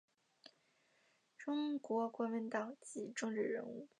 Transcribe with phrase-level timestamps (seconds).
[1.37, 3.87] 中国国民党籍政治人物。